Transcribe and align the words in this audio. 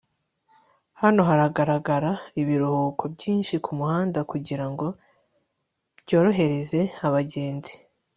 hano 1.01 1.21
harahagarara 1.29 2.11
ibiruhuko 2.41 3.03
byinshi 3.15 3.53
kumuhanda 3.65 4.19
kugirango 4.31 4.85
byorohereze 6.03 6.79
abagenzi 7.07 7.73